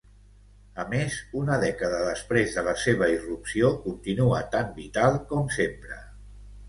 A 0.83 0.85
més, 0.93 1.17
una 1.41 1.57
dècada 1.63 1.99
després 2.07 2.57
de 2.59 2.63
la 2.69 2.75
seva 2.85 3.09
irrupció 3.17 3.71
continua 3.87 4.41
tan 4.57 4.73
vital 4.79 5.21
com 5.35 5.53
sempre. 5.59 6.01